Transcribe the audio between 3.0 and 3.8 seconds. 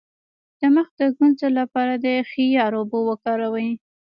وکاروئ